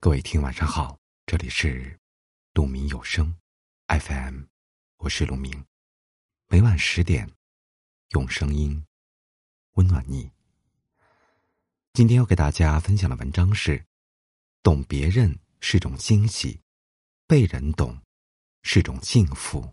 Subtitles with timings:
[0.00, 0.96] 各位听，晚上好，
[1.26, 1.98] 这里是
[2.54, 3.34] 鹿鸣有声
[3.88, 4.42] FM，
[4.98, 5.66] 我是鹿鸣，
[6.46, 7.28] 每晚十点
[8.10, 8.86] 用声音
[9.72, 10.30] 温暖你。
[11.94, 13.84] 今天要给大家分享的文章是：
[14.62, 16.60] 懂别人是种惊喜，
[17.26, 18.00] 被人懂
[18.62, 19.68] 是种幸福。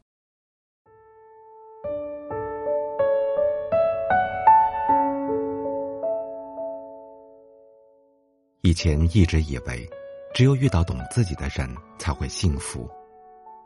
[8.62, 9.88] 以前一直以为。
[10.36, 11.66] 只有遇到懂自己的人
[11.98, 12.90] 才会幸福，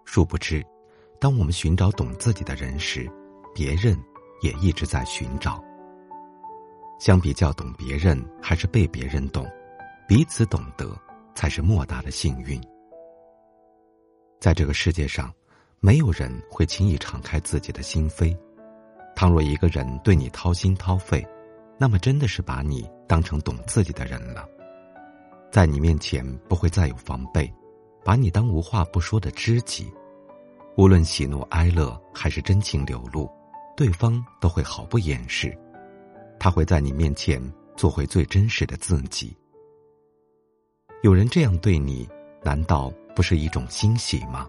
[0.06, 0.64] 殊不知，
[1.20, 3.10] 当我们寻找懂自己的人时，
[3.56, 4.00] 别人
[4.44, 5.60] 也一直在寻找。
[7.00, 9.48] 相比较懂别人还是被别人懂，
[10.08, 10.96] 彼此懂得
[11.34, 12.62] 才是莫大的幸运。
[14.40, 15.34] 在这个世界上，
[15.80, 18.38] 没有人会轻易敞开自己的心扉。
[19.16, 21.28] 倘若一个人对你掏心掏肺，
[21.80, 24.48] 那么真的是把你当成懂自己的人了。
[25.52, 27.52] 在你面前不会再有防备，
[28.04, 29.92] 把你当无话不说的知己，
[30.78, 33.28] 无论喜怒哀乐还是真情流露，
[33.76, 35.58] 对方都会毫不掩饰，
[36.40, 37.42] 他会在你面前
[37.76, 39.36] 做回最真实的自己。
[41.02, 42.08] 有人这样对你，
[42.44, 44.48] 难道不是一种欣喜吗？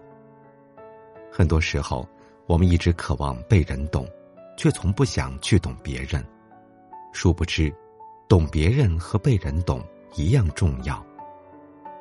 [1.31, 2.07] 很多时候，
[2.45, 4.07] 我们一直渴望被人懂，
[4.55, 6.23] 却从不想去懂别人，
[7.11, 7.73] 殊不知，
[8.27, 9.83] 懂别人和被人懂。
[10.15, 11.03] 一样重要。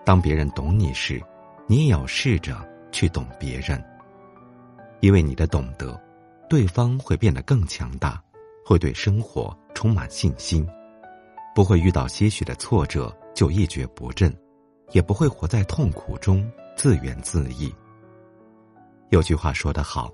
[0.05, 1.23] 当别人懂你时，
[1.67, 2.57] 你也要试着
[2.91, 3.83] 去懂别人。
[5.01, 5.99] 因为你的懂得，
[6.49, 8.23] 对方会变得更强大，
[8.65, 10.67] 会对生活充满信心，
[11.55, 14.35] 不会遇到些许的挫折就一蹶不振，
[14.91, 17.73] 也不会活在痛苦中自怨自艾。
[19.11, 20.11] 有句话说得好：，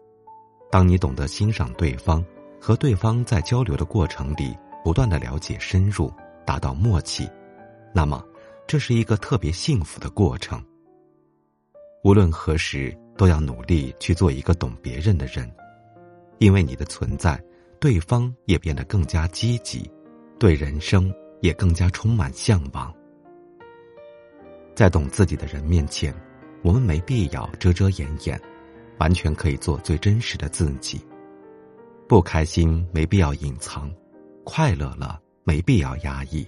[0.70, 2.24] 当你懂得欣赏对方，
[2.60, 6.12] 和对方在交流的过程里不断的了解深入，
[6.44, 7.28] 达到默契。
[7.96, 8.22] 那么，
[8.66, 10.62] 这是一个特别幸福的过程。
[12.04, 15.50] 无论何时，都要努力去做一个懂别人的人，
[16.36, 17.42] 因为你的存在，
[17.80, 19.90] 对方也变得更加积极，
[20.38, 21.10] 对人生
[21.40, 22.94] 也更加充满向往。
[24.74, 26.14] 在懂自己的人面前，
[26.62, 28.38] 我们没必要遮遮掩掩，
[28.98, 31.00] 完全可以做最真实的自己。
[32.06, 33.90] 不开心没必要隐藏，
[34.44, 36.46] 快乐了没必要压抑。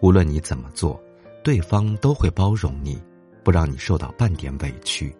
[0.00, 0.98] 无论你怎么做，
[1.44, 3.00] 对方都会包容你，
[3.44, 5.14] 不让你受到半点委屈。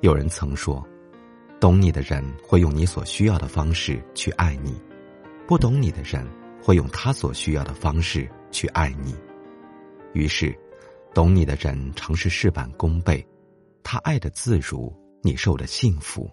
[0.00, 0.82] 有人曾说，
[1.60, 4.74] 懂你的人会用你所需要的方式去爱你，
[5.46, 6.26] 不懂你的人
[6.62, 9.14] 会用他所需要的方式去爱你。
[10.14, 10.58] 于是，
[11.12, 13.26] 懂你的人常是事半功倍，
[13.82, 14.90] 他爱的自如，
[15.22, 16.26] 你受的幸福；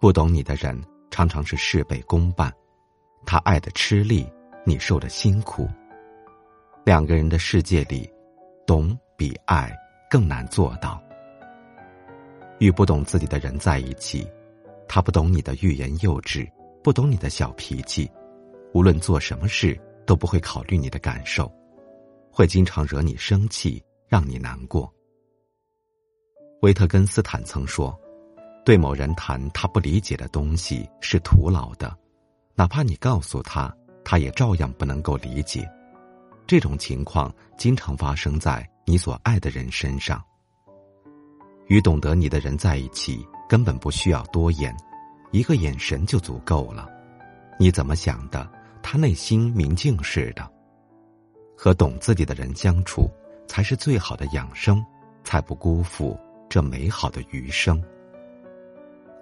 [0.00, 0.80] 不懂你的人
[1.10, 2.52] 常常是事倍功半，
[3.24, 4.24] 他爱的吃力，
[4.64, 5.68] 你受的辛苦。
[6.86, 8.08] 两个人的世界里，
[8.64, 9.76] 懂比爱
[10.08, 11.02] 更难做到。
[12.60, 14.24] 与不懂自己的人在一起，
[14.86, 16.48] 他不懂你的欲言又止，
[16.84, 18.08] 不懂你的小脾气，
[18.72, 19.76] 无论做什么事
[20.06, 21.52] 都不会考虑你的感受，
[22.30, 24.88] 会经常惹你生气，让你难过。
[26.62, 27.98] 维特根斯坦曾说
[28.64, 31.92] ：“对某人谈他不理解的东西是徒劳的，
[32.54, 35.68] 哪怕你告诉他，他也照样不能够理解。”
[36.46, 40.22] 这种情况经常发生在你所爱的人身上。
[41.66, 44.74] 与懂得你的人在一起，根本不需要多言，
[45.32, 46.88] 一个眼神就足够了。
[47.58, 48.48] 你怎么想的，
[48.82, 50.48] 他内心明镜似的。
[51.56, 53.10] 和懂自己的人相处，
[53.48, 54.84] 才是最好的养生，
[55.24, 56.16] 才不辜负
[56.48, 57.82] 这美好的余生。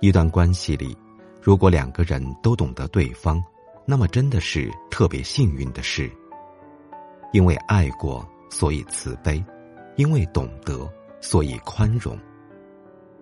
[0.01, 0.95] 一段关系里，
[1.41, 3.43] 如果两个人都懂得对方，
[3.87, 6.13] 那么真的是特别幸运的事。
[7.35, 9.45] 因为爱过，所以慈悲；
[9.97, 10.89] 因为懂得，
[11.21, 12.17] 所以宽容。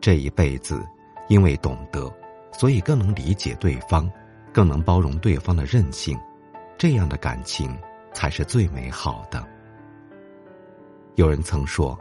[0.02, 0.86] 这一辈子，
[1.28, 2.12] 因为懂得，
[2.52, 4.06] 所以更能理解对方，
[4.52, 6.14] 更能包容对方的任性。
[6.76, 7.74] 这样的感情
[8.12, 9.42] 才是最美好的。
[11.14, 11.98] 有人曾说，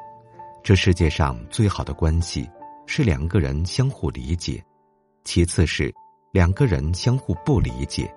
[0.61, 2.45] 这世界上最好的关系
[2.87, 4.61] 是两个人相互理解，
[5.23, 5.93] 其次是
[6.33, 8.13] 两个人相互不理解，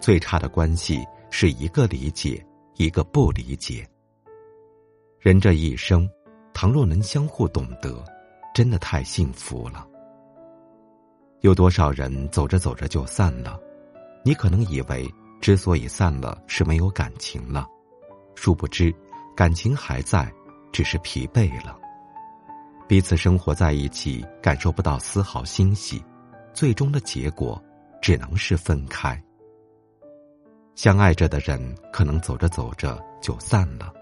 [0.00, 2.42] 最差的关系是一个理解。
[2.78, 3.84] 一个不理解，
[5.18, 6.08] 人这一生，
[6.54, 8.04] 倘若能相互懂得，
[8.54, 9.84] 真的太幸福了。
[11.40, 13.58] 有多少人走着走着就散了？
[14.24, 17.66] 你可能以为，之所以散了，是没有感情了，
[18.36, 18.94] 殊不知，
[19.36, 20.32] 感情还在，
[20.70, 21.76] 只是疲惫了。
[22.86, 26.00] 彼此生活在一起，感受不到丝毫欣喜，
[26.54, 27.60] 最终的结果，
[28.00, 29.20] 只能是分开。
[30.78, 31.60] 相爱着的人，
[31.92, 33.92] 可能走着走着就散了，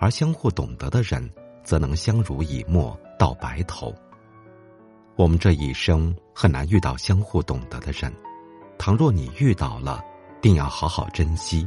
[0.00, 1.30] 而相互懂得的人，
[1.62, 3.94] 则能相濡以沫到白头。
[5.14, 8.12] 我们这一生很难遇到相互懂得的人，
[8.78, 10.04] 倘若你遇到了，
[10.42, 11.64] 定要好好珍惜，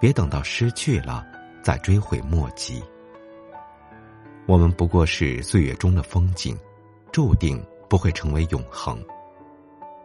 [0.00, 1.22] 别等到失去了
[1.62, 2.82] 再追悔莫及。
[4.46, 6.58] 我们不过是岁月中的风景，
[7.12, 8.98] 注定不会成为永恒。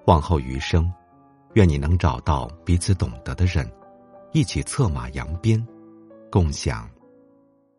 [0.04, 0.92] 往后余生，
[1.54, 3.66] 愿你能找到彼此懂得的人，
[4.36, 5.66] 一起策马扬鞭，
[6.30, 6.90] 共享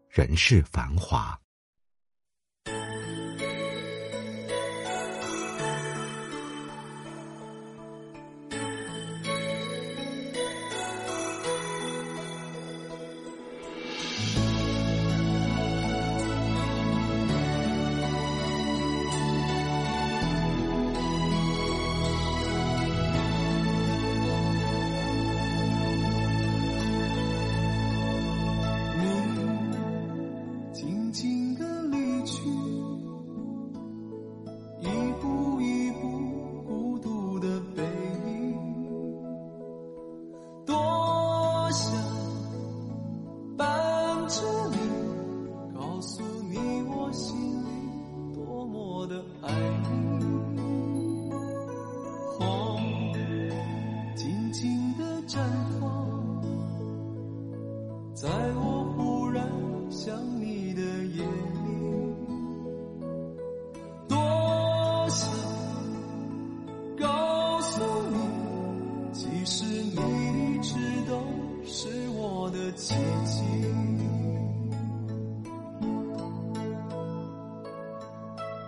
[0.09, 1.39] 人世繁华。
[58.27, 59.49] 在我忽然
[59.89, 61.69] 想你的夜里，
[64.09, 64.19] 多
[65.09, 65.31] 想
[66.99, 67.81] 告诉
[68.11, 68.17] 你，
[69.13, 70.75] 其实你一直
[71.09, 71.23] 都
[71.65, 71.89] 是
[72.19, 72.97] 我的奇
[73.27, 73.45] 迹。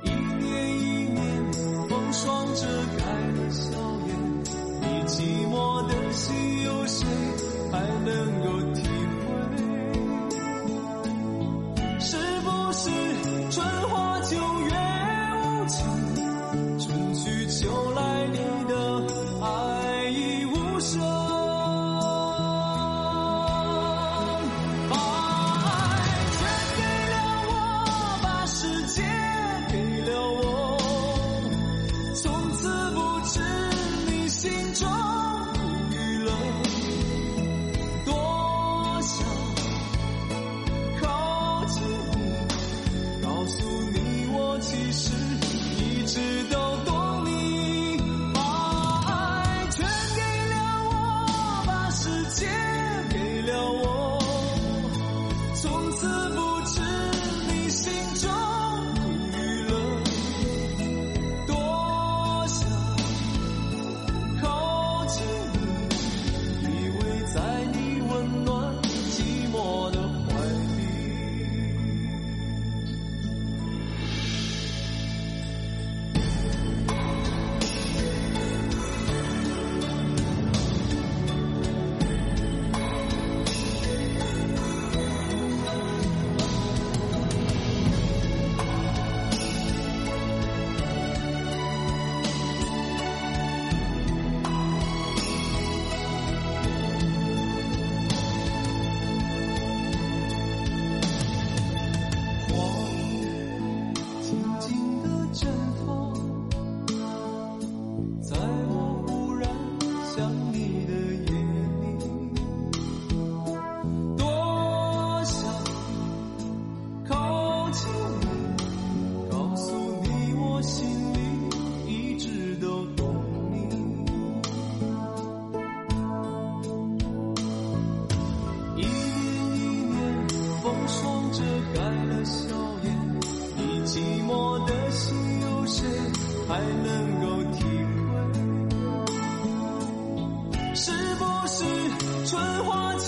[0.05, 0.09] 一
[0.39, 1.53] 年一年，
[1.89, 2.65] 风霜遮
[2.97, 3.77] 盖了笑
[4.07, 4.11] 颜，
[4.83, 5.17] 你寂
[5.51, 7.09] 寞的心，有谁
[7.73, 8.15] 还能
[8.45, 8.83] 够体
[20.79, 21.01] 不休，
[24.89, 25.67] 把爱
[26.39, 26.39] 全
[26.77, 26.81] 给
[27.11, 27.15] 了
[27.49, 27.51] 我，
[28.23, 29.03] 把世界
[29.73, 30.79] 给了我，
[32.15, 32.23] 从
[32.53, 32.97] 此不
[33.27, 33.41] 知
[34.07, 36.31] 你心中苦与乐
[38.05, 38.15] 多
[39.03, 39.27] 想，
[41.01, 41.98] 靠近。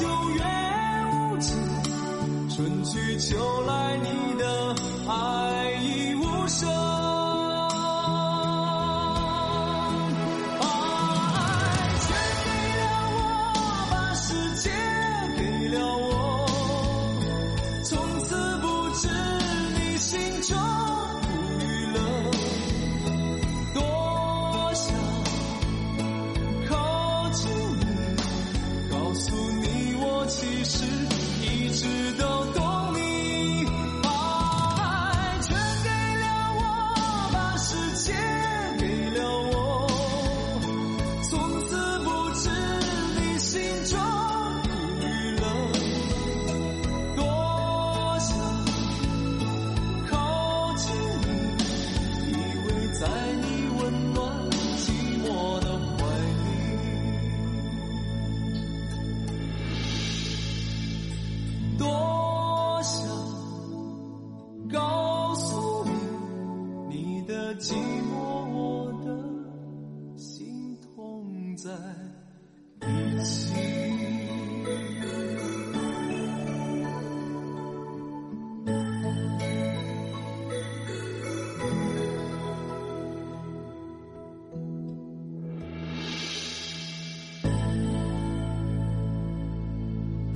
[0.00, 0.42] 秋月
[1.12, 1.58] 无情，
[2.48, 4.74] 春去秋来，你的
[5.06, 5.72] 爱